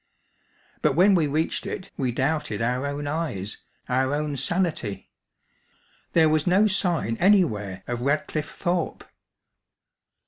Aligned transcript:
But 0.81 0.95
when 0.95 1.13
we 1.13 1.27
reached 1.27 1.67
it 1.67 1.91
we 1.95 2.11
doubted 2.11 2.59
our 2.59 2.87
own 2.87 3.05
eyes, 3.05 3.59
our 3.87 4.15
own 4.15 4.35
sanity. 4.35 5.11
There 6.13 6.27
was 6.27 6.47
no 6.47 6.65
sign 6.65 7.17
anywhere 7.17 7.83
of 7.85 8.01
Radcliffe 8.01 8.49
Thorpe! 8.49 9.03